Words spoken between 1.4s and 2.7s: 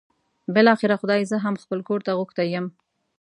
هم خپل کور ته غوښتی یم.